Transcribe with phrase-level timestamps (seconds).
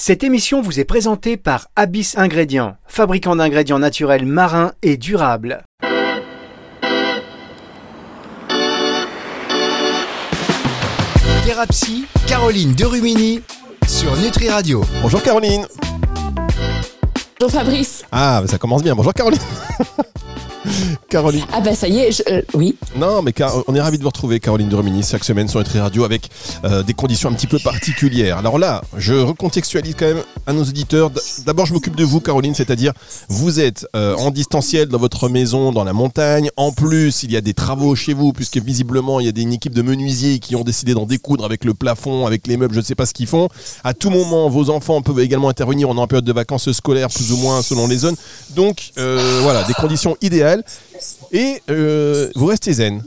[0.00, 5.64] Cette émission vous est présentée par Abyss Ingrédients, fabricant d'ingrédients naturels marins et durables.
[11.44, 13.42] Thérapie, Caroline Derumini
[13.88, 14.84] sur Nutri Radio.
[15.02, 15.66] Bonjour Caroline.
[17.40, 18.04] Bonjour Fabrice.
[18.12, 18.94] Ah, ça commence bien.
[18.94, 19.40] Bonjour Caroline.
[21.08, 21.44] Caroline.
[21.52, 22.76] Ah bah ça y est, je, euh, oui.
[22.96, 25.78] Non, mais car, on est ravi de vous retrouver, Caroline Romini, chaque semaine sur Nutri
[25.78, 26.28] Radio avec
[26.64, 28.38] euh, des conditions un petit peu particulières.
[28.38, 31.10] Alors là, je recontextualise quand même à nos auditeurs.
[31.46, 32.92] D'abord, je m'occupe de vous, Caroline, c'est-à-dire
[33.28, 36.50] vous êtes euh, en distanciel dans votre maison, dans la montagne.
[36.56, 39.42] En plus, il y a des travaux chez vous, puisque visiblement, il y a des,
[39.42, 42.74] une équipe de menuisiers qui ont décidé d'en découdre avec le plafond, avec les meubles,
[42.74, 43.48] je ne sais pas ce qu'ils font.
[43.84, 45.88] À tout moment, vos enfants peuvent également intervenir.
[45.88, 48.16] On est en période de vacances scolaires, plus ou moins selon les zones.
[48.50, 50.47] Donc, voilà, des conditions idéales.
[51.32, 53.02] Et euh, vous restez zen.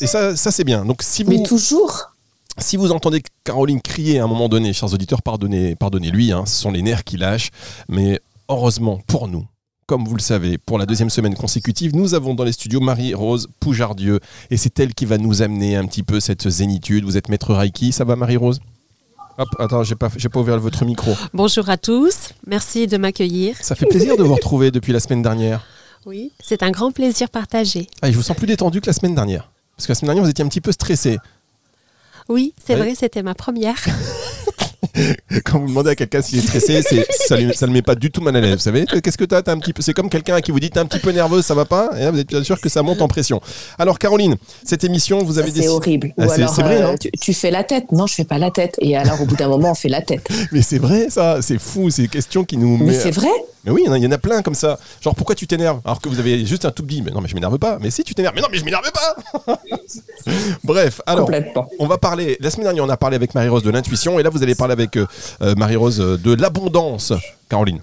[0.00, 0.84] Et ça, ça c'est bien.
[0.84, 2.12] Donc, si vous, Mais toujours.
[2.58, 6.54] si vous entendez Caroline crier à un moment donné, chers auditeurs, pardonnez, pardonnez-lui, hein, ce
[6.54, 7.50] sont les nerfs qui lâchent.
[7.88, 9.46] Mais heureusement pour nous,
[9.86, 13.48] comme vous le savez, pour la deuxième semaine consécutive, nous avons dans les studios Marie-Rose
[13.60, 14.20] Poujardieu.
[14.50, 17.04] Et c'est elle qui va nous amener un petit peu cette zénitude.
[17.04, 18.60] Vous êtes maître Reiki, ça va Marie-Rose?
[19.38, 21.12] Hop, attends, j'ai pas, j'ai pas ouvert votre micro.
[21.34, 23.54] Bonjour à tous, merci de m'accueillir.
[23.60, 25.62] Ça fait plaisir de vous retrouver depuis la semaine dernière.
[26.06, 27.88] Oui, c'est un grand plaisir partagé.
[28.00, 29.50] Ah, je vous sens plus détendu que la semaine dernière.
[29.76, 31.18] Parce que la semaine dernière, vous étiez un petit peu stressé.
[32.28, 32.80] Oui, c'est Oui.
[32.80, 33.76] vrai, c'était ma première.
[35.44, 37.94] Quand vous demandez à quelqu'un s'il est stressé, c'est, ça, lui- ça le met pas
[37.94, 38.54] du tout mal à l'aise.
[38.54, 40.70] Vous savez, qu'est-ce que t'as, t'as un petit peu, c'est comme quelqu'un qui vous dit
[40.70, 42.68] t'es un petit peu nerveux, ça va pas, et là, vous êtes bien sûr que
[42.68, 43.40] ça monte en pression.
[43.78, 46.14] Alors Caroline, cette émission, vous avez C'est décidé, horrible.
[46.18, 46.94] Ah, Ou c'est- alors c'est vrai, euh, hein.
[47.00, 47.90] tu, tu fais la tête.
[47.92, 48.76] Non, je fais pas la tête.
[48.80, 50.28] Et alors au bout d'un moment, on fait la tête.
[50.52, 53.28] mais c'est vrai ça, c'est fou, c'est des questions qui nous Mais met- c'est vrai.
[53.64, 54.78] Mais oui, il y en a- plein comme ça.
[55.00, 55.80] Genre pourquoi tu t'énerves?
[55.84, 57.02] Alors que vous avez juste un tout petit.
[57.02, 57.78] Mais non, mais je m'énerve pas.
[57.80, 59.56] Mais si tu t'énerves, mais non, mais je m'énerve pas.
[60.64, 61.28] Bref, alors.
[61.78, 64.30] On va parler, la semaine dernière, on a parlé avec Marie-Rose de l'intuition, et là,
[64.30, 65.06] vous allez parler avec euh,
[65.40, 67.12] euh, Marie-Rose euh, de l'abondance,
[67.48, 67.80] Caroline.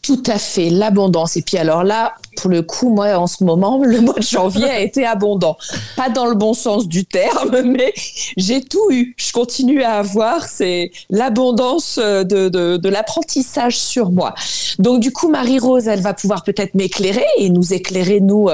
[0.00, 1.36] Tout à fait, l'abondance.
[1.36, 4.70] Et puis alors là, pour le coup, moi, en ce moment, le mois de janvier
[4.70, 5.58] a été abondant.
[5.96, 7.92] Pas dans le bon sens du terme, mais
[8.38, 9.14] j'ai tout eu.
[9.18, 14.34] Je continue à avoir, c'est l'abondance de, de, l'apprentissage sur moi.
[14.78, 18.48] Donc du coup, Marie-Rose, elle va pouvoir peut-être m'éclairer et nous éclairer, nous,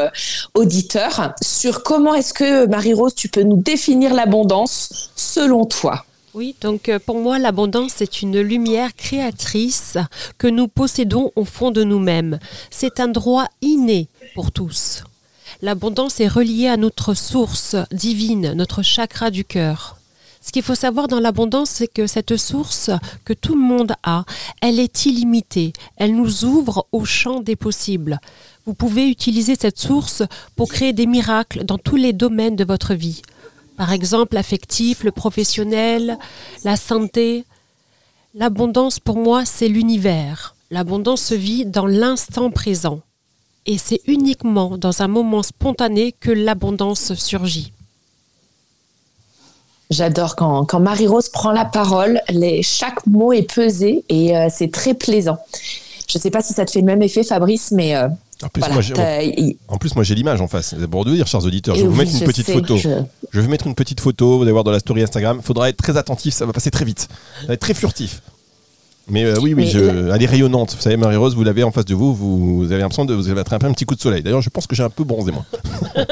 [0.54, 6.04] auditeurs, sur comment est-ce que, Marie-Rose, tu peux nous définir l'abondance selon toi.
[6.34, 9.98] Oui, donc euh, pour moi, l'abondance, c'est une lumière créatrice
[10.36, 12.40] que nous possédons au fond de nous-mêmes.
[12.72, 15.04] C'est un droit inné pour tous.
[15.62, 19.96] L'abondance est reliée à notre source divine, notre chakra du cœur.
[20.40, 22.90] Ce qu'il faut savoir dans l'abondance, c'est que cette source
[23.24, 24.24] que tout le monde a,
[24.60, 25.72] elle est illimitée.
[25.96, 28.20] Elle nous ouvre au champ des possibles.
[28.66, 30.24] Vous pouvez utiliser cette source
[30.56, 33.22] pour créer des miracles dans tous les domaines de votre vie.
[33.76, 36.18] Par exemple, l'affectif, le professionnel,
[36.64, 37.44] la santé.
[38.34, 40.54] L'abondance, pour moi, c'est l'univers.
[40.70, 43.00] L'abondance se vit dans l'instant présent.
[43.66, 47.72] Et c'est uniquement dans un moment spontané que l'abondance surgit.
[49.90, 52.20] J'adore quand, Marie-Rose prend la parole,
[52.62, 55.38] chaque mot est pesé et euh, c'est très plaisant.
[56.08, 58.08] Je ne sais pas si ça te fait le même effet, Fabrice, mais euh,
[58.42, 58.74] En plus, voilà.
[58.74, 60.74] moi, j'ai- t'as- il- en plus, moi, j'ai l'image en face.
[60.78, 62.76] C'est pour vous dire, chers auditeurs, je vais vous oui, mettre une petite sais, photo.
[62.76, 62.88] je-
[63.32, 65.38] Je vais vous mettre une petite photo, vous allez voir dans la story Instagram.
[65.40, 67.08] Il faudra être très attentif, ça va passer très vite.
[67.40, 68.22] Ça va être très furtif.
[69.06, 70.74] Mais euh, oui, oui, Mais je- elle est rayonnante.
[70.74, 73.28] Vous savez, Marie-Rose, vous l'avez en face de vous, vous, vous avez l'impression de vous
[73.28, 74.22] avez attrapé un petit coup de soleil.
[74.22, 75.44] D'ailleurs, je pense que j'ai un peu bronzé, moi.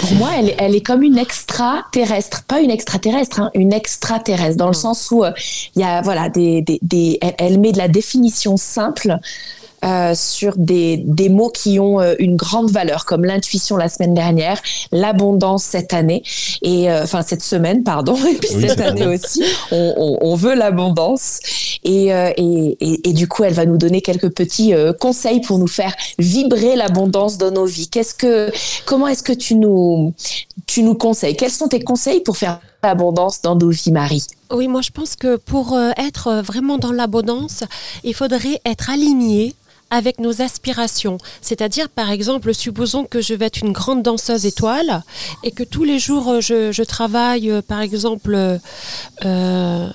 [0.00, 4.56] Pour moi, elle, est- elle est comme une extraterrestre, pas une extraterrestre, hein, une extraterrestre,
[4.56, 5.30] dans le sens où euh,
[5.76, 9.16] il y a voilà des, des, des- elle, elle met de la définition simple.
[9.84, 14.14] Euh, sur des, des mots qui ont euh, une grande valeur, comme l'intuition la semaine
[14.14, 14.60] dernière,
[14.92, 16.22] l'abondance cette année,
[16.62, 20.34] et euh, enfin cette semaine, pardon, et puis Oui, cette année aussi, on, on- on
[20.34, 21.38] veut l'abondance,
[21.84, 25.40] et, euh, et, et, et du coup, elle va nous donner quelques petits euh, conseils
[25.40, 27.88] pour nous faire vibrer l'abondance dans nos vies.
[27.88, 28.50] Qu'est-ce que,
[28.84, 30.12] comment est-ce que tu nous,
[30.66, 31.36] tu nous conseilles?
[31.36, 34.24] Quels sont tes conseils pour faire l'abondance dans nos vies, Marie?
[34.50, 37.64] Oui, moi je pense que pour être vraiment dans l'abondance,
[38.02, 39.54] il faudrait être aligné
[39.90, 41.18] avec nos aspirations.
[41.40, 45.02] C'est-à-dire, par exemple, supposons que je vais être une grande danseuse étoile
[45.44, 48.58] et que tous les jours euh, je, travaille, euh, par exemple,
[49.24, 49.88] euh,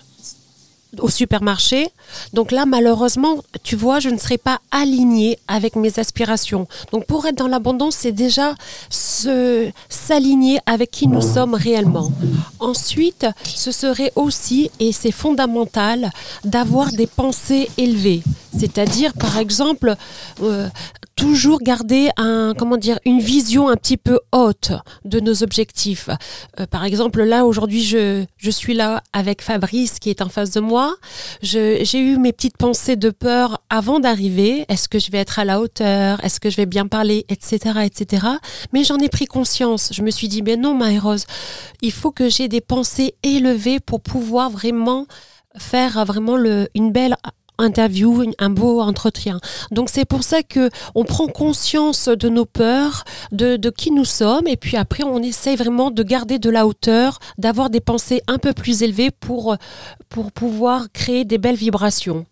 [0.99, 1.89] au supermarché.
[2.33, 6.67] Donc là, malheureusement, tu vois, je ne serai pas alignée avec mes aspirations.
[6.91, 8.55] Donc pour être dans l'abondance, c'est déjà
[8.89, 12.11] se s'aligner avec qui nous sommes réellement.
[12.59, 16.11] Ensuite, ce serait aussi, et c'est fondamental,
[16.43, 18.23] d'avoir des pensées élevées.
[18.57, 19.95] C'est-à-dire, par exemple,
[20.41, 20.69] euh,
[21.15, 24.71] toujours garder un, dire, une vision un petit peu haute
[25.05, 26.09] de nos objectifs.
[26.59, 30.59] Euh, par exemple, là, aujourd'hui, je, suis là avec Fabrice qui est en face de
[30.59, 30.95] moi.
[31.41, 34.65] J'ai eu mes petites pensées de peur avant d'arriver.
[34.69, 36.23] Est-ce que je vais être à la hauteur?
[36.23, 37.25] Est-ce que je vais bien parler?
[37.29, 37.57] Etc.
[37.83, 38.27] etc.
[38.73, 39.89] Mais j'en ai pris conscience.
[39.93, 41.25] Je me suis dit, mais non, Maïrose,
[41.81, 45.07] il faut que j'ai des pensées élevées pour pouvoir vraiment
[45.57, 46.37] faire vraiment
[46.73, 47.15] une belle
[47.57, 49.39] interview, un beau entretien.
[49.71, 54.05] Donc c'est pour ça que on prend conscience de nos peurs, de, de, qui nous
[54.05, 58.21] sommes, et puis après on essaye vraiment de garder de la hauteur, d'avoir des pensées
[58.27, 59.57] un peu plus élevées pour,
[60.09, 62.25] pour pouvoir créer des belles vibrations.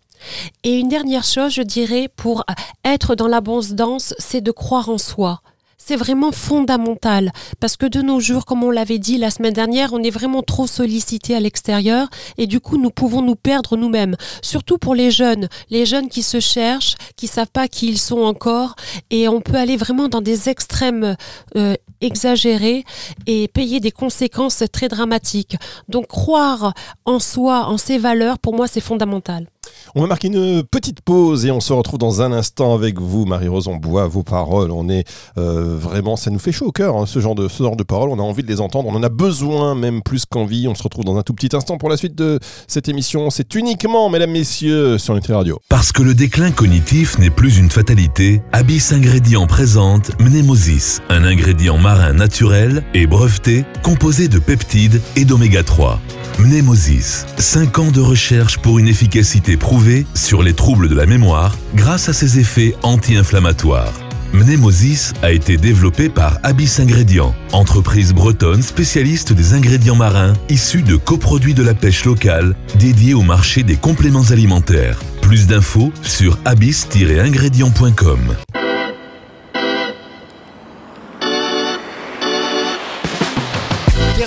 [0.62, 2.44] Et une dernière chose, je dirais, pour
[2.84, 5.40] être dans l'abondance, c'est de croire en soi.
[5.84, 9.92] C'est vraiment fondamental parce que de nos jours, comme on l'avait dit la semaine dernière,
[9.92, 12.08] on est vraiment trop sollicité à l'extérieur
[12.38, 14.14] et du coup nous pouvons nous perdre nous-mêmes.
[14.42, 18.20] Surtout pour les jeunes, les jeunes qui se cherchent, qui savent pas qui ils sont
[18.20, 18.76] encore
[19.10, 21.16] et on peut aller vraiment dans des extrêmes
[21.56, 22.84] euh, exagérés
[23.26, 25.56] et payer des conséquences très dramatiques.
[25.88, 29.46] Donc croire en soi, en ses valeurs, pour moi c'est fondamental.
[29.94, 33.26] On va marquer une petite pause et on se retrouve dans un instant avec vous,
[33.26, 33.68] Marie-Rose.
[33.68, 34.70] On boit vos paroles.
[34.70, 35.04] On est
[35.38, 37.82] euh, vraiment, ça nous fait chaud au cœur, hein, ce, genre de, ce genre de
[37.82, 38.10] paroles.
[38.10, 38.88] On a envie de les entendre.
[38.88, 40.66] On en a besoin, même plus qu'envie.
[40.66, 43.30] On se retrouve dans un tout petit instant pour la suite de cette émission.
[43.30, 45.58] C'est uniquement, mesdames, messieurs, sur Nutri Radio.
[45.68, 51.78] Parce que le déclin cognitif n'est plus une fatalité, Abyss Ingrédients présente Mnemosis, un ingrédient
[51.92, 56.00] marin naturel et breveté composé de peptides et d'oméga 3.
[56.38, 61.54] Mnemosis, 5 ans de recherche pour une efficacité prouvée sur les troubles de la mémoire
[61.74, 63.92] grâce à ses effets anti-inflammatoires.
[64.32, 70.96] Mnemosis a été développé par Abyss Ingrédients, entreprise bretonne spécialiste des ingrédients marins issus de
[70.96, 74.98] coproduits de la pêche locale dédiés au marché des compléments alimentaires.
[75.20, 78.34] Plus d'infos sur abyss-ingrédients.com.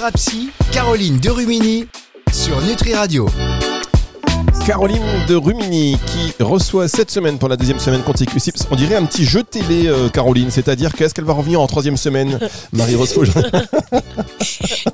[0.05, 1.87] Thérapie, Caroline Derumini
[2.31, 3.25] sur Nutri Radio.
[4.65, 8.53] Caroline de Rumini qui reçoit cette semaine pour la deuxième semaine consécutive.
[8.71, 10.49] On dirait un petit jeu télé, euh, Caroline.
[10.49, 12.39] C'est-à-dire qu'est-ce qu'elle va revenir en troisième semaine,
[12.73, 13.13] Marie-Rose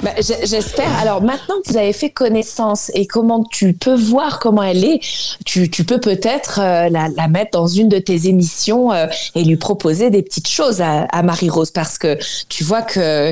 [0.04, 0.94] bah, J'espère.
[1.00, 5.00] Alors maintenant que vous avez fait connaissance et comment tu peux voir comment elle est,
[5.46, 10.10] tu, peux peut-être euh, la, mettre dans une de tes émissions euh, et lui proposer
[10.10, 12.18] des petites choses à, Marie-Rose parce que
[12.50, 13.32] tu vois que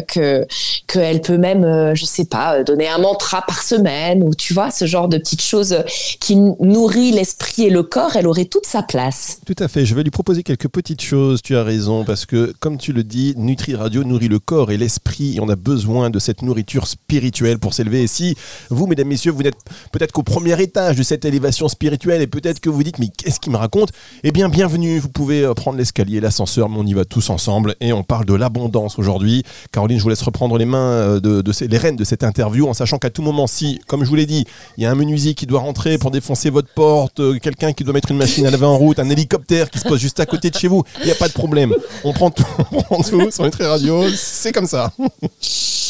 [0.87, 4.85] qu'elle peut même, je sais pas, donner un mantra par semaine ou tu vois ce
[4.85, 5.83] genre de petites choses
[6.19, 9.39] qui qui nourrit l'esprit et le corps, elle aurait toute sa place.
[9.47, 9.83] Tout à fait.
[9.83, 11.41] Je vais lui proposer quelques petites choses.
[11.41, 14.77] Tu as raison, parce que, comme tu le dis, Nutri Radio nourrit le corps et
[14.77, 15.37] l'esprit.
[15.37, 18.03] Et on a besoin de cette nourriture spirituelle pour s'élever.
[18.03, 18.35] Et si
[18.69, 19.57] vous, mesdames, messieurs, vous n'êtes
[19.91, 23.39] peut-être qu'au premier étage de cette élévation spirituelle et peut-être que vous dites, mais qu'est-ce
[23.39, 23.89] qu'il me raconte?
[24.23, 24.99] Eh bien, bienvenue.
[24.99, 27.73] Vous pouvez euh, prendre l'escalier, l'ascenseur, mais on y va tous ensemble.
[27.81, 29.41] Et on parle de l'abondance aujourd'hui.
[29.71, 32.75] Caroline, je vous laisse reprendre les mains euh, de, les rênes de cette interview en
[32.75, 34.45] sachant qu'à tout moment, si, comme je vous l'ai dit,
[34.77, 37.71] il y a un menuisier qui doit rentrer pour des défoncer votre porte, euh, quelqu'un
[37.71, 40.19] qui doit mettre une machine à laver en route, un hélicoptère qui se pose juste
[40.19, 41.73] à côté de chez vous, il n'y a pas de problème.
[42.03, 44.91] On prend tout, on prend tout sur les radio, c'est comme ça.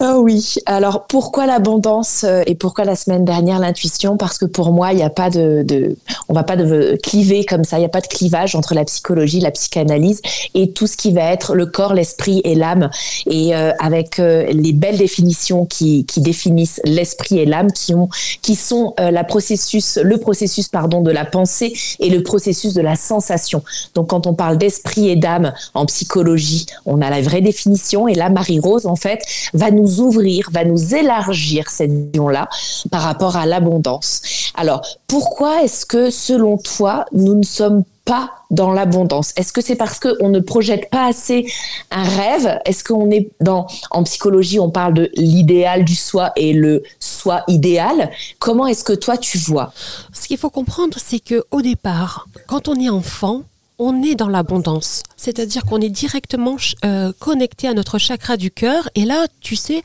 [0.00, 0.54] Ah oui.
[0.66, 4.16] Alors pourquoi l'abondance euh, et pourquoi la semaine dernière l'intuition?
[4.16, 5.96] Parce que pour moi, il n'y a pas de, de,
[6.28, 7.76] on va pas de cliver comme ça.
[7.76, 10.20] Il n'y a pas de clivage entre la psychologie, la psychanalyse
[10.54, 12.90] et tout ce qui va être le corps, l'esprit et l'âme.
[13.26, 19.24] Et euh, avec euh, les belles définitions qui, définissent l'esprit et l'âme, qui sont la
[19.24, 23.62] processus, le processus pardon de la pensée et le processus de la sensation.
[23.94, 28.08] Donc quand on parle d'esprit et d'âme en psychologie, on a la vraie définition.
[28.08, 29.20] Et là, Marie Rose en fait
[29.54, 32.48] va nous ouvrir, va nous élargir cette vision-là
[32.90, 34.22] par rapport à l'abondance.
[34.54, 39.32] Alors, pourquoi est-ce que, selon toi, nous ne sommes pas dans l'abondance?
[39.36, 41.46] Est-ce que c'est parce qu'on ne projette pas assez
[41.90, 42.58] un rêve?
[42.64, 47.44] Est-ce qu'on est dans en psychologie on parle de l'idéal du soi et le soi
[47.48, 48.10] idéal?
[48.38, 49.72] Comment est-ce que toi tu vois?
[50.12, 53.42] Ce qu'il faut comprendre c'est que au départ, quand on est enfant,
[53.82, 55.02] on est dans l'abondance.
[55.16, 58.88] C'est-à-dire qu'on est directement euh, connecté à notre chakra du cœur.
[58.94, 59.82] Et là, tu sais,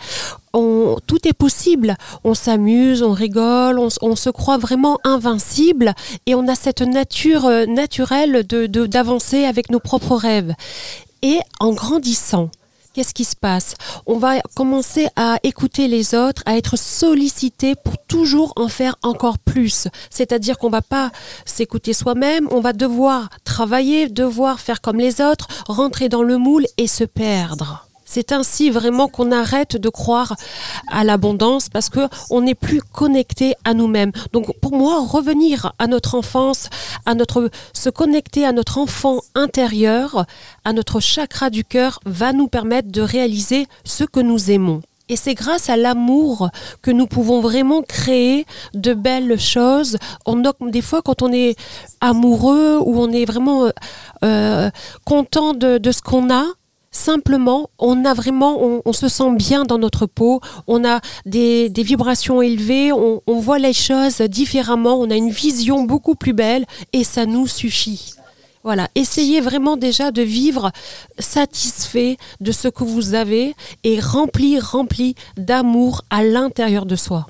[0.53, 1.95] tout est possible.
[2.23, 5.95] On s'amuse, on rigole, on, se croit vraiment invincible.
[6.27, 10.53] Et on a cette nature euh, naturelle d'avancer avec nos propres rêves.
[11.23, 12.51] Et en grandissant,
[12.97, 13.75] qu'est-ce qui se passe?
[14.07, 19.37] On va commencer à écouter les autres, à être sollicité pour toujours en faire encore
[19.37, 19.87] plus.
[20.09, 21.11] C'est-à-dire qu'on va pas
[21.45, 26.65] s'écouter soi-même, on va devoir travailler, devoir faire comme les autres, rentrer dans le moule
[26.77, 27.86] et se perdre.
[28.09, 30.35] C'est ainsi vraiment qu'on arrête de croire
[30.87, 34.13] à l'abondance parce que on n'est plus connecté à nous-mêmes.
[34.31, 36.69] Donc pour moi, revenir à notre enfance,
[37.05, 40.25] à notre se connecter à notre enfant intérieur,
[40.63, 44.81] à notre chakra du cœur va nous permettre de réaliser ce que nous aimons.
[45.09, 46.49] Et c'est grâce à l'amour
[46.81, 49.97] que nous pouvons vraiment créer de belles choses.
[50.61, 51.57] Des fois, quand on est
[52.01, 53.69] amoureux ou on est vraiment
[54.23, 54.69] euh,
[55.05, 56.45] content de, de ce qu'on a,
[56.97, 62.41] Simplement, on a vraiment, on, se sent bien dans notre peau, on a des, vibrations
[62.41, 67.03] élevées, on, on, voit les choses différemment, on a une vision beaucoup plus belle et
[67.03, 68.13] ça nous suffit.
[68.63, 70.71] Voilà, essayez vraiment déjà de vivre
[71.19, 77.27] satisfait de ce que vous avez et rempli, rempli d'amour à l'intérieur de soi.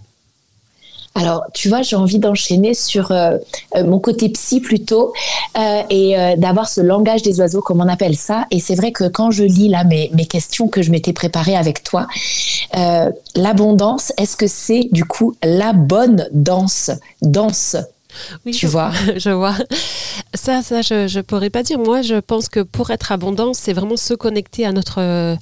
[1.17, 3.37] Alors, tu vois, j'ai envie d'enchaîner sur euh,
[3.75, 5.13] euh, mon côté psy plutôt
[5.57, 8.45] euh, et d'avoir ce langage des oiseaux, comme on appelle ça.
[8.51, 11.55] Et c'est vrai que quand je lis là mes, mes questions que je m'étais préparées
[11.55, 12.07] avec toi,
[13.35, 16.91] l'abondance, est-ce que c'est du coup la bonne danse?
[17.21, 17.75] Danse
[18.45, 18.91] oui, tu je, vois.
[19.17, 19.55] Je vois.
[20.33, 21.79] Ça, ça, je, je pourrais pas dire.
[21.79, 25.37] Moi, je pense que pour être abondant, c'est vraiment se connecter à notre,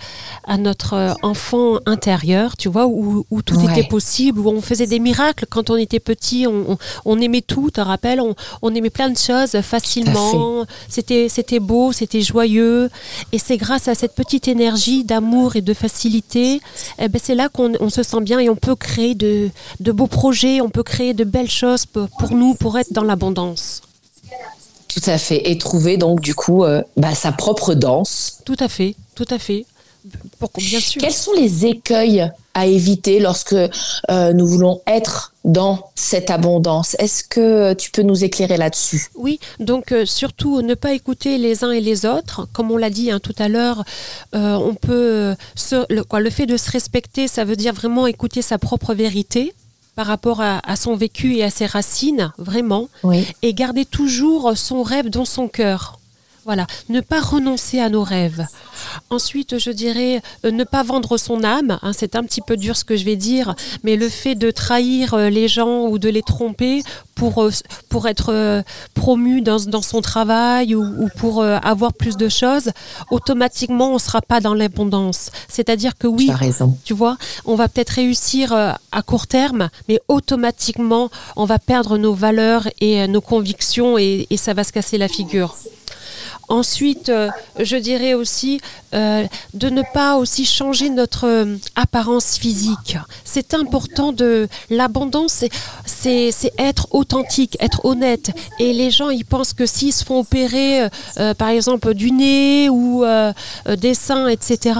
[0.45, 4.99] à notre enfant intérieur, tu vois, où, où tout était possible, où on faisait des
[4.99, 6.45] miracles quand on était petit.
[6.47, 8.21] On, on, aimait tout, tu te rappelles?
[8.21, 10.65] On, on, aimait plein de choses facilement.
[10.89, 12.89] C'était, c'était beau, c'était joyeux.
[13.31, 16.61] Et c'est grâce à cette petite énergie d'amour et de facilité,
[16.99, 19.91] eh ben, c'est là qu'on on se sent bien et on peut créer de, de
[19.91, 23.81] beaux projets, on peut créer de belles choses pour, pour nous, pour être dans l'abondance.
[24.95, 25.49] Tout à fait.
[25.49, 28.39] Et trouver donc du coup euh, bah, sa propre danse.
[28.45, 29.65] Tout à fait, tout à fait.
[30.39, 31.01] Pour, bien sûr.
[31.01, 36.95] Quels sont les écueils à éviter lorsque euh, nous voulons être dans cette abondance?
[36.99, 39.07] Est-ce que tu peux nous éclairer là-dessus?
[39.15, 42.47] Oui, donc euh, surtout ne pas écouter les uns et les autres.
[42.53, 43.83] Comme on l'a dit hein, tout à l'heure,
[44.33, 45.35] on peut
[45.89, 49.53] le, quoi, le fait de se respecter, ça veut dire vraiment écouter sa propre vérité
[49.95, 52.89] par rapport à, son vécu et à ses racines, vraiment,
[53.41, 55.99] et garder toujours son rêve dans son cœur.
[56.45, 58.45] Voilà, ne pas renoncer à nos rêves.
[59.09, 61.79] Ensuite, je dirais euh, ne pas vendre son âme.
[61.81, 64.51] Hein, c'est un petit peu dur ce que je vais dire, mais le fait de
[64.51, 66.83] trahir euh, les gens ou de les tromper
[67.15, 67.49] pour, euh,
[67.89, 72.69] pour être promu dans, dans, son travail ou, pour avoir plus de choses,
[73.09, 75.31] automatiquement, on ne sera pas dans l'abondance.
[75.47, 76.29] C'est-à-dire que oui,
[76.83, 82.13] tu vois, on va peut-être réussir à court terme, mais automatiquement, on va perdre nos
[82.13, 85.55] valeurs et nos convictions et, et ça va se casser la figure.
[86.47, 88.61] Ensuite, euh, je dirais aussi
[88.93, 92.97] euh, de ne pas aussi changer notre euh, apparence physique.
[93.23, 95.43] C'est important de l'abondance,
[95.85, 98.31] c'est être authentique, être honnête.
[98.59, 100.87] Et les gens, ils pensent que s'ils se font opérer,
[101.37, 103.03] par exemple, du nez ou
[103.77, 104.79] des seins, etc.,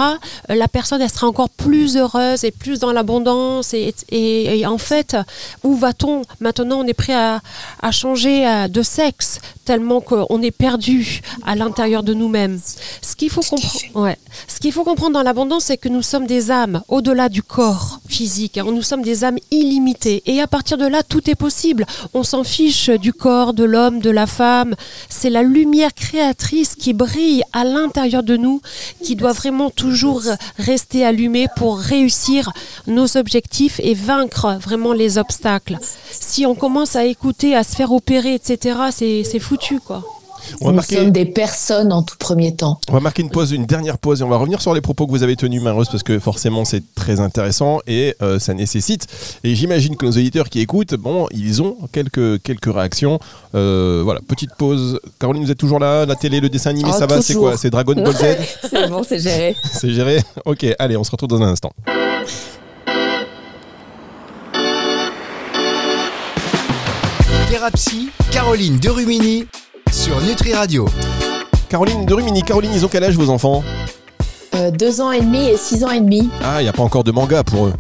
[0.50, 3.74] la personne, elle sera encore plus heureuse et plus dans l'abondance.
[3.74, 5.18] Et, en fait,
[5.64, 7.42] où va-t-on Maintenant, on est prêt à,
[7.82, 11.22] à changer de sexe tellement qu'on est perdu
[11.56, 12.60] l'intérieur de nous-mêmes.
[13.02, 13.42] Ce qu'il faut
[13.96, 14.18] ouais.
[14.48, 18.58] Ce faut comprendre dans l'abondance, c'est que nous sommes des âmes au-delà du corps physique.
[18.58, 18.66] Hein.
[18.68, 20.22] Nous sommes des âmes illimitées.
[20.26, 21.86] Et à partir de là, tout est possible.
[22.14, 24.76] On s'en fiche du corps, de l'homme, de la femme.
[25.10, 28.62] C'est la lumière créatrice qui brille à l'intérieur de nous,
[29.04, 30.24] qui doit vraiment toujours
[30.58, 32.52] rester allumée pour réussir
[32.88, 35.78] nos objectifs et vaincre vraiment les obstacles.
[36.12, 40.04] Si on commence à écouter, à se faire opérer, etc., c'est foutu, quoi.
[40.62, 42.80] On Nous sommes des personnes en tout premier temps.
[42.90, 45.06] On va marquer une pause, une dernière pause, et on va revenir sur les propos
[45.06, 49.08] que vous avez tenus, Mareuse, parce que forcément c'est très intéressant et euh, ça nécessite.
[49.44, 53.20] Et j'imagine que nos auditeurs qui écoutent, bon, ils ont quelques, quelques réactions.
[53.54, 55.00] Euh, voilà, petite pause.
[55.20, 56.06] Caroline, vous êtes toujours là?
[56.06, 57.22] La télé, le dessin animé, oh, ça va?
[57.22, 57.58] C'est quoi?
[57.58, 58.26] C'est Dragon Ball Z?
[58.70, 59.56] C'est bon, c'est géré.
[59.74, 60.22] c'est géré?
[60.46, 61.72] Ok, allez, on se retrouve dans un instant.
[67.50, 69.46] Thérapie, Caroline Derumini
[69.92, 70.88] sur Nutri Radio.
[71.70, 73.64] Caroline de Rumini, Caroline, ils ont quel âge vos enfants
[74.56, 76.30] euh, Deux ans et demi et six ans et demi.
[76.44, 77.74] Ah, il n'y a pas encore de manga pour eux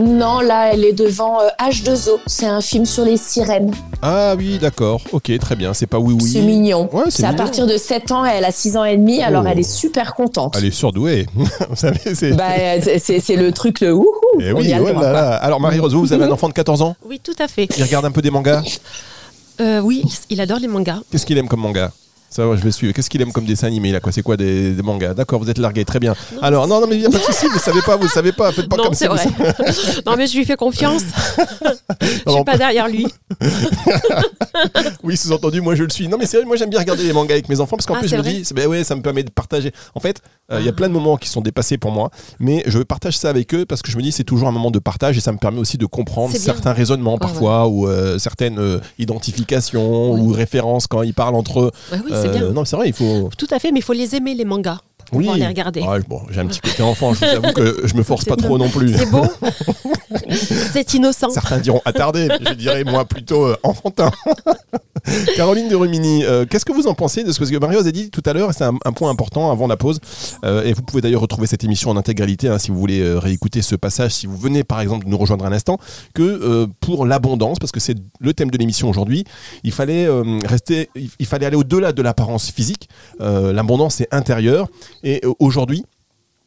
[0.00, 2.08] non, là, elle est devant H2O.
[2.08, 3.72] Euh, c'est un film sur les sirènes.
[4.02, 5.00] Ah oui, d'accord.
[5.12, 5.72] Ok, très bien.
[5.72, 6.30] C'est pas oui oui.
[6.32, 6.90] C'est mignon.
[7.10, 8.24] c'est à partir de 7 ans.
[8.24, 9.22] Elle a 6 ans et demi.
[9.22, 9.78] Alors, elle est oh.
[9.78, 10.56] super contente.
[10.58, 11.26] Elle est surdouée.
[11.34, 12.32] vous savez, c'est...
[12.32, 14.10] Bah, c'est, le truc, le wouhou.
[14.40, 15.00] Eh oui, oh
[15.40, 17.68] Alors, Marie-Rose, vous avez un enfant de 14 ans Oui, tout à fait.
[17.76, 18.62] Il regarde un peu des mangas
[19.60, 21.00] euh, oui, il adore les mangas.
[21.10, 21.92] Qu'est-ce qu'il aime comme manga?
[22.34, 22.92] Ça va, je vais suivre.
[22.92, 24.10] Qu'est-ce qu'il aime comme dessin animé là quoi?
[24.10, 25.14] C'est quoi des, des mangas?
[25.14, 26.16] D'accord, vous êtes largué, très bien.
[26.42, 27.46] Alors non, non, mais il n'y a pas de souci.
[27.46, 28.50] Vous savez pas, vous savez pas.
[28.50, 29.06] Faites pas non, comme ça.
[29.06, 29.24] vrai.
[30.06, 31.02] non, mais je lui fais confiance.
[32.00, 33.06] je Non, suis pas derrière lui.
[35.02, 36.08] Oui, sous-entendu, moi je le suis.
[36.08, 37.94] Non, mais c'est vrai, moi j'aime bien regarder les mangas avec mes enfants parce qu'en
[37.94, 39.72] Ah, plus je me dis, ben ouais, ça me permet de partager.
[39.94, 42.62] En fait, euh, il y a plein de moments qui sont dépassés pour moi, mais
[42.66, 44.78] je partage ça avec eux parce que je me dis c'est toujours un moment de
[44.78, 48.58] partage et ça me permet aussi de comprendre certains raisonnements Ouais, parfois ou euh, certaines
[48.58, 51.70] euh, identifications ou références quand ils parlent entre eux.
[51.92, 52.50] Oui, c'est Euh, bien.
[52.52, 53.30] Non, c'est vrai, il faut.
[53.38, 55.80] Tout à fait, mais il faut les aimer, les mangas, pour pouvoir les regarder.
[55.80, 58.36] Ouais, bon, j'ai un petit côté enfant, je vous avoue que je me force pas
[58.36, 58.94] trop non plus.
[58.94, 59.24] C'est beau.
[60.72, 61.30] c'est innocent.
[61.30, 64.10] Certains diront attardé, mais je dirais moi plutôt euh, enfantin.
[65.36, 68.10] Caroline de Rumini, euh, qu'est-ce que vous en pensez de ce que Mario a dit
[68.10, 68.52] tout à l'heure?
[68.54, 70.00] C'est un, un point important avant la pause.
[70.44, 73.18] Euh, et vous pouvez d'ailleurs retrouver cette émission en intégralité hein, si vous voulez euh,
[73.18, 75.78] réécouter ce passage, si vous venez par exemple de nous rejoindre un instant,
[76.14, 79.24] que pour l'abondance, parce que c'est le thème de l'émission aujourd'hui,
[79.62, 80.08] il fallait
[80.44, 82.88] rester, il, il fallait aller au-delà de l'apparence physique.
[83.20, 84.68] L'abondance est intérieure
[85.04, 85.84] et euh, aujourd'hui.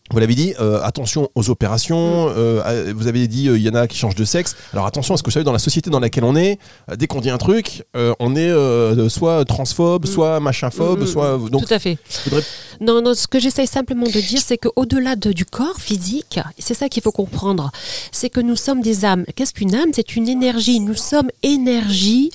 [0.09, 2.29] Vous l'avez dit, euh, attention aux opérations.
[2.29, 4.55] euh, euh, vous avez dit, euh, il y en a qui changent de sexe.
[4.71, 6.59] Alors attention, parce que vous savez, dans la société dans laquelle on est,
[6.95, 11.37] dès qu'on dit un truc, on est soit transphobe, soit machinphobe, Mm, soit.
[11.51, 11.97] Donc, Tout à fait.
[12.07, 12.43] faudrait-
[12.79, 16.73] Non, non, ce que j'essaye simplement de dire, c'est qu'au-delà de- du corps physique, c'est
[16.73, 17.69] ça qu'il faut comprendre,
[18.13, 19.25] c'est que nous sommes des âmes.
[19.35, 19.89] Qu'est-ce qu'une âme?
[19.93, 20.79] C'est une énergie.
[20.79, 22.31] Nous sommes énergie.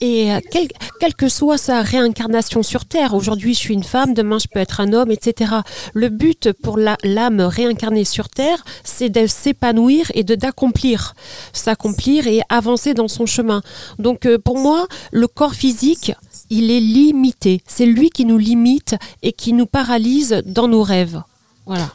[0.00, 4.38] Et euh, quelle, que soit sa réincarnation sur Terre, aujourd'hui je suis une femme, demain
[4.38, 5.54] je peux être un homme, etc.
[5.94, 11.14] Le but pour l'âme réincarnée sur Terre, c'est de s'épanouir et d'accomplir,
[11.52, 13.62] s'accomplir et avancer dans son chemin.
[13.98, 16.12] Donc euh, pour moi, le corps physique,
[16.50, 17.62] il est limité.
[17.66, 21.22] C'est lui qui nous limite et qui nous paralyse dans nos rêves.
[21.64, 21.90] Voilà.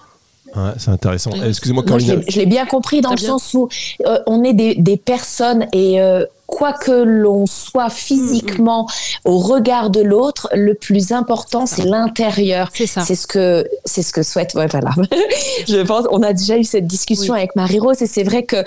[0.56, 1.32] Ouais, c'est intéressant.
[1.34, 1.40] Oui.
[1.48, 2.20] Excusez-moi, Caroline.
[2.20, 3.28] l'ai- je l'ai bien compris dans le bien.
[3.28, 3.70] sens où
[4.06, 8.86] euh, on est des, des personnes et euh, quoi que l'on soit physiquement
[9.24, 12.70] au regard de l'autre, le plus important c'est l'intérieur.
[12.74, 13.02] C'est ça.
[13.02, 14.54] C'est ce que c'est ce que souhaite.
[14.56, 14.90] Ouais, voilà.
[15.68, 16.06] je pense.
[16.12, 17.40] On a déjà eu cette discussion Oui.
[17.40, 18.58] avec Marie-Rose et c'est vrai que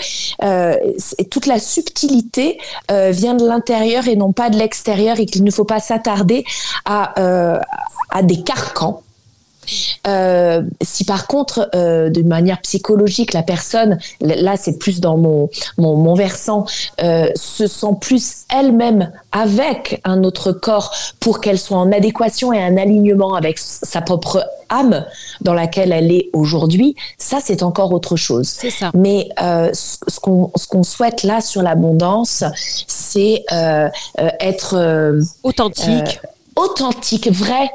[0.42, 0.76] euh,
[1.30, 2.58] toute la subtilité
[2.90, 6.44] euh, vient de l'intérieur et non pas de l'extérieur et qu'il ne faut pas s'attarder
[6.86, 7.58] à euh,
[8.10, 9.02] à des carcans.
[10.06, 15.50] Euh, si par contre, euh, de manière psychologique, la personne, là c'est plus dans mon,
[15.78, 16.66] mon, mon versant,
[17.02, 22.62] euh, se sent plus elle-même avec un autre corps pour qu'elle soit en adéquation et
[22.62, 25.04] un alignement avec sa propre âme
[25.40, 28.48] dans laquelle elle est aujourd'hui, ça c'est encore autre chose.
[28.48, 28.90] C'est ça.
[28.94, 32.44] Mais euh, ce qu'on ce qu'on souhaite là sur l'abondance,
[32.86, 33.88] c'est euh,
[34.20, 36.20] euh, être Authentique.
[36.56, 37.70] authentique, vrai.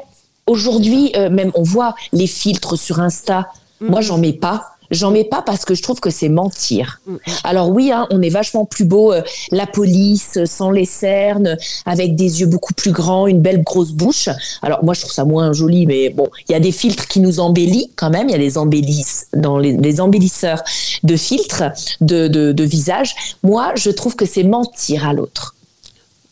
[0.50, 3.50] Aujourd'hui, euh, même on voit les filtres sur Insta.
[3.80, 4.72] Moi, j'en mets pas.
[4.90, 7.00] J'en mets pas parce que je trouve que c'est mentir.
[7.44, 11.56] Alors oui, hein, on est vachement plus beau, euh, la police, euh, sans les cernes,
[11.86, 14.28] avec des yeux beaucoup plus grands, une belle grosse bouche.
[14.60, 17.20] Alors moi, je trouve ça moins joli, mais bon, il y a des filtres qui
[17.20, 18.28] nous embellissent quand même.
[18.28, 20.64] Il y a des embellisses dans les, des embellisseurs
[21.04, 21.62] de filtres
[22.00, 23.14] de, de, de visage.
[23.44, 25.54] Moi, je trouve que c'est mentir à l'autre.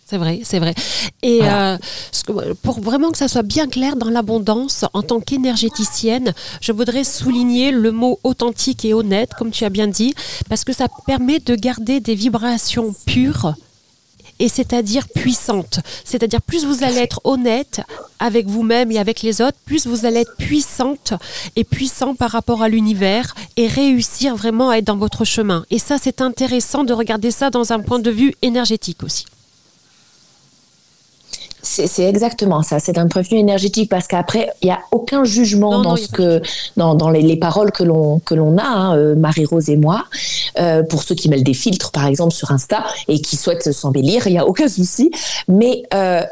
[0.08, 0.74] C'est vrai, c'est vrai.
[1.22, 1.78] Et Voilà.
[2.30, 7.04] euh, pour vraiment que ça soit bien clair dans l'abondance, en tant qu'énergéticienne, je voudrais
[7.04, 10.14] souligner le mot authentique et honnête, comme tu as bien dit,
[10.48, 13.52] parce que ça permet de garder des vibrations pures
[14.38, 15.80] et c'est-à-dire puissantes.
[16.04, 17.82] C'est-à-dire plus vous allez être honnête
[18.18, 21.12] avec vous-même et avec les autres, plus vous allez être puissante
[21.56, 25.66] et puissant par rapport à l'univers et réussir vraiment à être dans votre chemin.
[25.70, 29.26] Et ça, c'est intéressant de regarder ça dans un point de vue énergétique aussi.
[31.62, 32.78] C'est c'est exactement ça.
[32.78, 35.90] C'est un point de vue énergétique parce qu'après, il n'y a aucun jugement Non, dans
[35.90, 36.42] non, ce que,
[36.76, 40.04] dans, dans les, les paroles que l'on que l'on a, hein, euh, Marie-Rose et moi.
[40.58, 44.26] Euh, pour ceux qui mettent des filtres, par exemple, sur Insta et qui souhaitent s'embellir,
[44.26, 45.10] il n'y a aucun souci.
[45.48, 46.22] Mais euh,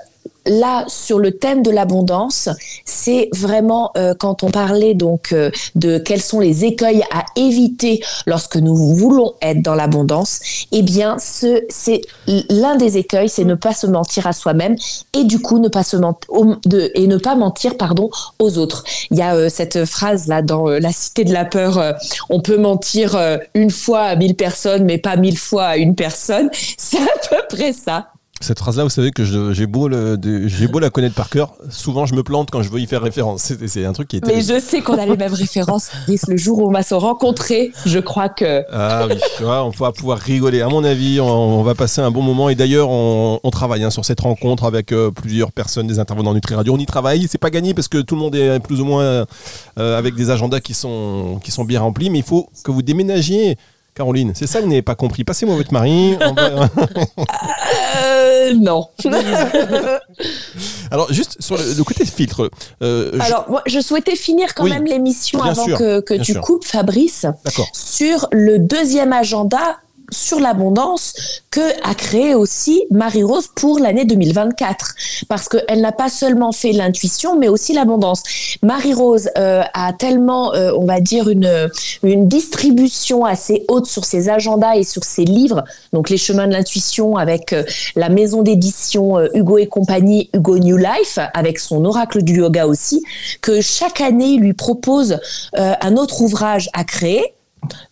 [0.46, 2.48] là, sur le thème de l'abondance,
[2.84, 8.02] c'est vraiment euh, quand on parlait donc euh, de quels sont les écueils à éviter
[8.26, 10.40] lorsque nous voulons être dans l'abondance.
[10.72, 12.02] Eh bien, ce c'est
[12.48, 14.76] l'un des écueils, c'est ne pas se mentir à soi-même
[15.14, 16.28] et du coup ne pas se mentir
[16.64, 18.84] de, et ne pas mentir pardon aux autres.
[19.10, 21.92] Il y a euh, cette phrase là dans euh, la cité de la peur, euh,
[22.28, 25.94] on peut mentir euh, une fois à mille personnes, mais pas mille fois à une
[25.94, 26.50] personne.
[26.78, 28.08] C'est à peu près ça.
[28.42, 31.54] Cette phrase-là, vous savez que j'ai beau, le- de- j'ai beau la connaître par cœur,
[31.70, 33.54] souvent je me plante quand je veux y faire référence.
[33.66, 35.90] C'est un truc qui est Mais je sais qu'on a les mêmes références.
[36.28, 40.18] Le jour où on va se rencontrer, je crois que Ah oui, on va pouvoir
[40.18, 40.60] rigoler.
[40.60, 42.50] À mon avis, on, on va passer un bon moment.
[42.50, 46.34] Et d'ailleurs, on, on travaille hein, sur cette rencontre avec euh, plusieurs personnes, des intervenants
[46.34, 46.74] Nutri Radio.
[46.74, 47.26] On y travaille.
[47.30, 50.28] C'est pas gagné parce que tout le monde est plus ou moins euh, avec des
[50.30, 52.10] agendas qui sont, qui sont bien remplis.
[52.10, 53.56] Mais il faut que vous déménagiez.
[53.96, 55.24] Caroline, c'est ça que vous n'avez pas compris.
[55.24, 56.16] Passez-moi votre mari.
[56.20, 56.68] va-
[58.02, 58.88] euh, non.
[60.90, 62.50] Alors, juste sur le, le côté filtre.
[62.82, 66.32] euh, je- Alors, moi, je souhaitais finir quand Oui, même l'émission avant sûr, que, tu
[66.32, 66.40] sûr.
[66.42, 67.68] coupes, Fabrice, D'accord.
[67.72, 69.78] sur le deuxième agenda
[70.10, 71.14] sur l'abondance
[71.50, 74.94] que a créé aussi Marie-Rose pour l'année 2024
[75.28, 78.22] parce qu'elle n'a pas seulement fait l'intuition mais aussi l'abondance.
[78.62, 81.70] Marie-Rose euh, a tellement euh, on va dire une
[82.02, 85.64] une distribution assez haute sur ses agendas et sur ses livres.
[85.92, 87.64] Donc les chemins de l'intuition avec euh,
[87.94, 93.02] la maison d'édition Hugo et compagnie Hugo New Life avec son oracle du yoga aussi
[93.40, 95.18] que chaque année il lui propose
[95.54, 97.35] un autre ouvrage à créer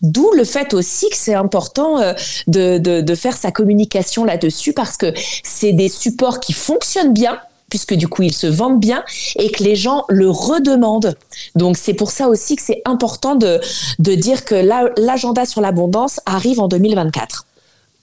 [0.02, 2.12] D'où le fait aussi que c'est important euh,
[2.46, 7.38] de, de, faire sa communication là-dessus parce que c'est des supports qui fonctionnent bien
[7.70, 9.02] puisque du coup ils se vendent bien
[9.36, 11.16] et que les gens le redemandent.
[11.56, 13.60] Donc c'est pour ça aussi que c'est important de,
[13.98, 17.46] de dire que la- l'agenda sur l'abondance arrive en 2024.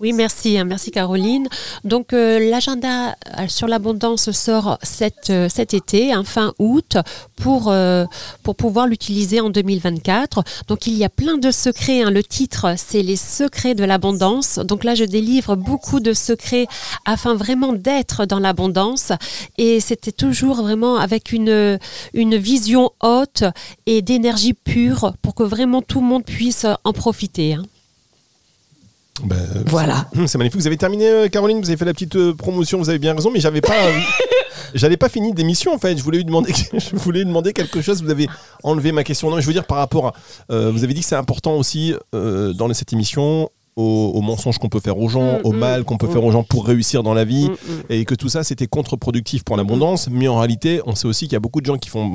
[0.01, 1.47] Oui, merci, hein, merci Caroline.
[1.83, 6.97] Donc euh, l'agenda euh, sur l'abondance sort cet, euh, cet été, hein, fin août,
[7.35, 7.71] pour,
[8.57, 10.43] pouvoir l'utiliser en 2024.
[10.67, 12.01] Donc il y a plein de secrets.
[12.01, 12.09] hein.
[12.09, 14.57] Le titre, c'est Les secrets de l'abondance.
[14.57, 16.65] Donc là, je délivre beaucoup de secrets
[17.05, 19.11] afin vraiment d'être dans l'abondance.
[19.59, 21.77] Et c'était toujours vraiment avec une,
[22.15, 23.43] une vision haute
[23.85, 27.53] et d'énergie pure pour que vraiment tout le monde puisse en profiter.
[27.53, 27.63] hein.
[29.23, 30.07] Ben, Voilà.
[30.27, 30.59] C'est magnifique.
[30.61, 31.59] Vous avez terminé, euh, Caroline?
[31.59, 32.77] Vous avez fait la petite euh, promotion.
[32.79, 33.85] Vous avez bien raison, mais j'avais pas.
[33.85, 33.99] euh,
[34.73, 35.97] J'avais pas fini d'émission en fait.
[35.97, 38.01] Je voulais lui demander, je voulais demander quelque chose.
[38.01, 38.27] Vous avez
[38.63, 39.29] enlevé ma question.
[39.29, 40.13] Non, mais je veux dire par rapport à.
[40.49, 44.57] euh, vous avez dit que c'est important aussi euh, dans cette émission aux, aux mensonges
[44.57, 46.11] qu'on peut faire aux gens, Mm, au mm, mal qu'on peut mm.
[46.11, 47.55] faire aux gens pour réussir dans la vie, Mm,
[47.89, 50.07] et que tout ça c'était contre-productif pour l'abondance.
[50.09, 52.05] Mais en réalité, on sait aussi qu'il y a beaucoup de gens qui font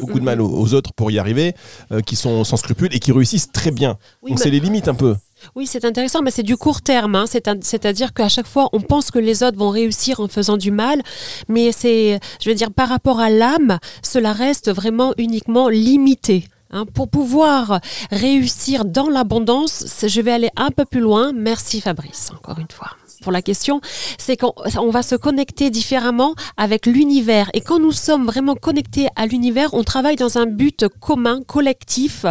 [0.00, 1.54] beaucoup de mal aux, aux autres pour y arriver,
[1.92, 3.96] euh, qui sont sans scrupules et qui réussissent très bien.
[4.22, 5.16] Oui, Donc bah- c'est les limites un peu.
[5.56, 7.16] Oui, c'est intéressant, mais c'est du court terme.
[7.16, 7.24] hein.
[7.26, 11.02] C'est-à-dire qu'à chaque fois, on pense que les autres vont réussir en faisant du mal,
[11.48, 16.44] mais c'est, je veux dire, par rapport à l'âme, cela reste vraiment uniquement limité.
[16.72, 16.84] Hein.
[16.86, 17.80] Pour pouvoir
[18.10, 21.32] réussir dans l'abondance, je vais aller un peu plus loin.
[21.32, 22.90] Merci Fabrice, encore une fois.
[23.22, 23.80] Pour la question,
[24.18, 27.50] c'est qu'on on va se connecter différemment avec l'univers.
[27.54, 32.26] Et quand nous sommes vraiment connectés à l'univers, on travaille dans un but commun, collectif,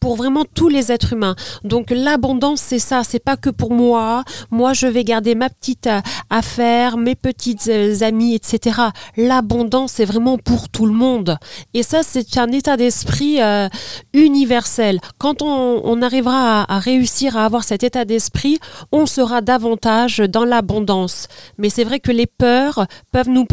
[0.00, 1.34] pour vraiment tous les êtres humains.
[1.64, 4.24] Donc l'abondance, c'est ça, c'est pas que pour moi.
[4.50, 8.80] Moi, je vais garder ma petite euh, affaire, mes petites euh, amies, etc.
[9.16, 11.36] L'abondance, c'est vraiment pour tout le monde.
[11.74, 13.68] Et ça, c'est un état d'esprit euh,
[14.12, 15.00] universel.
[15.18, 18.58] Quand on, arrivera à réussir à avoir cet état d'esprit,
[18.92, 21.28] on sera davantage dans l'abondance.
[21.58, 23.46] Mais c'est vrai que les peurs peuvent nous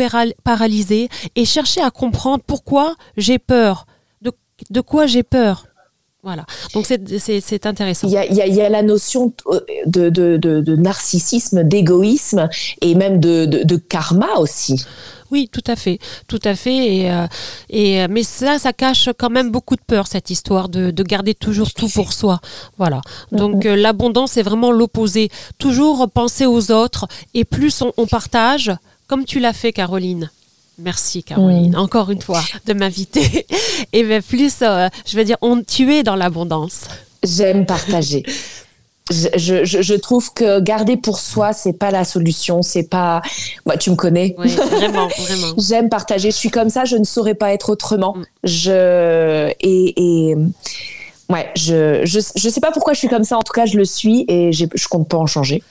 [0.43, 3.85] paralyser et chercher à comprendre pourquoi j'ai peur.
[4.21, 4.31] De,
[4.69, 5.67] de quoi j'ai peur
[6.23, 6.47] voilà.
[6.73, 7.07] Donc c'est-
[7.67, 8.07] intéressant.
[8.07, 12.49] Il y a, il y a- la notion euh, de, de, de, de narcissisme, d'égoïsme
[12.81, 13.19] et même
[13.63, 14.83] de karma aussi.
[15.31, 16.95] Oui, tout à fait, tout à fait.
[16.95, 17.27] Et, euh,
[17.69, 21.03] et euh, mais ça, ça cache quand même beaucoup de peur cette histoire de, de
[21.03, 22.39] garder toujours tout pour soi.
[22.77, 23.01] Voilà.
[23.31, 25.29] Donc euh, l'abondance c'est vraiment l'opposé.
[25.57, 28.71] Toujours penser aux autres et plus on, on partage,
[29.07, 30.29] comme tu l'as fait, Caroline.
[30.77, 33.45] Merci Caroline, encore une fois, de m'inviter.
[33.93, 36.81] Et bien plus, euh, je veux dire, on, tu es dans l'abondance.
[37.23, 38.23] J'aime partager.
[39.11, 42.63] Je, je, je- je trouve que garder pour soi, c'est pas la solution.
[42.63, 43.21] C'est pas.
[43.65, 44.33] Moi, tu me connais.
[44.39, 45.53] Oui, vraiment, vraiment.
[45.59, 46.31] J'aime partager.
[46.31, 46.85] Je suis comme ça.
[46.85, 48.15] Je ne saurais pas être autrement.
[48.17, 48.23] Mm.
[48.45, 49.93] Je et,
[50.31, 50.35] et
[51.29, 51.49] ouais.
[51.55, 53.37] Je, je je sais pas pourquoi je suis comme ça.
[53.37, 55.63] En tout cas, je le suis et je compte pas en changer.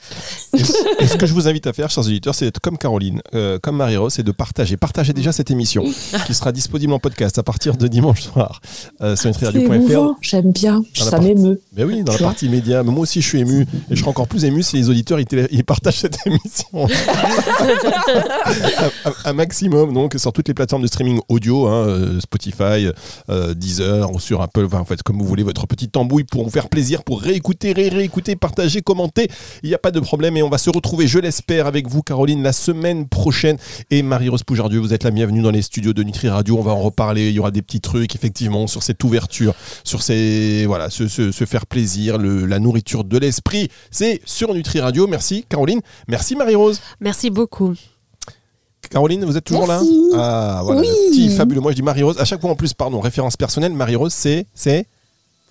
[0.53, 2.77] Et ce et ce que je vous invite à faire, chers auditeurs, c'est d'être comme
[2.77, 4.77] Caroline, euh, comme Marie-Rose, c'est de partager.
[4.77, 5.83] Partagez déjà cette émission
[6.25, 8.61] qui sera disponible en podcast à partir de dimanche soir
[9.01, 10.15] euh, sur nutriradio.fr.
[10.21, 10.83] J'aime bien.
[10.93, 11.61] Ça m'émeut.
[11.75, 12.83] Mais oui, dans la partie média.
[12.83, 13.67] Mais moi aussi, je suis ému.
[13.89, 16.65] Et je serai encore plus ému si les auditeurs ils, ils partagent cette émission.
[19.25, 22.87] un maximum, donc, sur toutes les plateformes de streaming audio, hein, euh, Spotify,
[23.29, 26.43] euh, Deezer, ou sur Apple, enfin, en fait, comme vous voulez, votre petite tambouille pour
[26.43, 29.29] vous faire plaisir, pour réécouter, ré réécouter, partager, commenter.
[29.63, 30.35] Il n'y a pas de problème.
[30.37, 33.57] Et on va se retrouver, je l'espère, avec vous, Caroline, la semaine prochaine.
[33.91, 36.57] Et Marie-Rose Poujardieu, vous êtes la bienvenue dans les studios de Nutri Radio.
[36.57, 37.29] On va en reparler.
[37.29, 39.53] Il y aura des petits trucs, effectivement, sur cette ouverture,
[39.83, 43.69] sur ces, voilà, se, se- se faire plaisir, le- la nourriture de l'esprit.
[43.91, 45.07] C'est sur Nutri Radio.
[45.07, 45.79] Merci, Caroline.
[46.07, 46.79] Merci, Marie-Rose.
[46.99, 47.73] Merci beaucoup.
[48.89, 50.09] Caroline, vous êtes toujours Merci.
[50.13, 50.81] là Ah, voilà.
[50.81, 50.87] Oui.
[50.87, 51.59] le Petit fabuleux.
[51.61, 52.17] Moi, je dis Marie-Rose.
[52.19, 54.45] À chaque fois, en plus, pardon, référence personnelle, Marie-Rose, c'est.
[54.53, 54.85] C'est?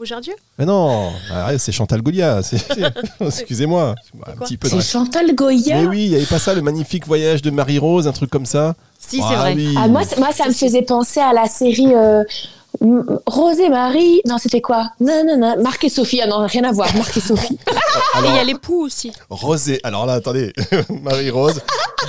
[0.04, 2.02] Aujourd'hui Mais non, arrête, c'est Chantal
[2.42, 2.62] c'est-
[3.20, 3.94] Excusez-moi.
[4.26, 5.80] Un petit peu de- C'est Chantal Goya.
[5.80, 8.44] Mais oui, il n'y avait pas ça, le magnifique voyage de Marie-Rose, un truc comme
[8.44, 9.54] ça Si, Ah c'est vrai.
[9.56, 9.74] oui.
[9.78, 11.94] Ah, moi, ça me faisait penser à la série.
[11.94, 12.22] euh,
[13.26, 14.20] Rose et Marie.
[14.26, 14.90] Non, c'était quoi?
[15.00, 15.62] Non, non, non.
[15.62, 16.20] Marc et Sophie.
[16.20, 16.94] Ah non, rien à voir.
[16.96, 17.58] Marc et Sophie.
[17.68, 19.10] Et il y a l'époux aussi.
[19.30, 19.80] Rosé.
[19.84, 20.52] Alors là, attendez.
[21.02, 21.60] Marie-Rose.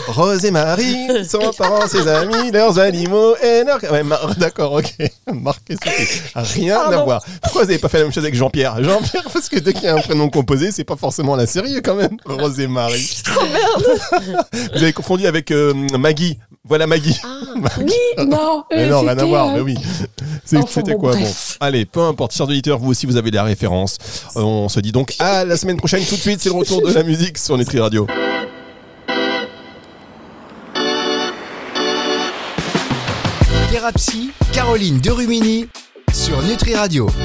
[0.07, 3.81] Rose et Marie, son parents, ses amis, leurs animaux et leurs...
[3.91, 4.93] Ouais, Mar- d'accord, ok.
[5.33, 6.21] Marc et Sophie.
[6.35, 7.23] Rien à voir.
[7.41, 9.83] Pourquoi vous n'avez pas fait la même chose avec Jean-Pierre Jean-Pierre, parce que dès qu'il
[9.83, 12.17] y a un prénom composé, c'est pas forcément la série quand même.
[12.25, 13.23] Rose et Marie.
[14.73, 16.37] Vous avez confondu avec euh, Maggie.
[16.67, 17.19] Voilà Maggie.
[17.77, 17.93] Oui,
[18.25, 18.63] non.
[18.71, 19.75] Mais euh, non, rien à voir, euh, mais oui.
[20.45, 21.15] C'était quoi.
[21.15, 21.27] Bon,
[21.59, 23.97] allez, peu importe, chers auditeurs, vous aussi vous avez la référence.
[24.35, 26.03] On se dit donc à la semaine prochaine.
[26.03, 28.07] Tout de suite, c'est le retour de la musique sur Nutri Radio.
[33.86, 35.67] Thérapie, Caroline Derumini
[36.12, 37.08] sur Nutri Radio.